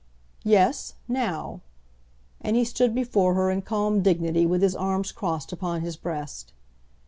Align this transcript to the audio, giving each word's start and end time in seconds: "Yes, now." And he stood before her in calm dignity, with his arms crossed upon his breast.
"Yes, 0.43 0.95
now." 1.07 1.61
And 2.41 2.55
he 2.55 2.65
stood 2.65 2.95
before 2.95 3.35
her 3.35 3.51
in 3.51 3.61
calm 3.61 4.01
dignity, 4.01 4.47
with 4.47 4.63
his 4.63 4.75
arms 4.75 5.11
crossed 5.11 5.53
upon 5.53 5.81
his 5.81 5.95
breast. 5.95 6.53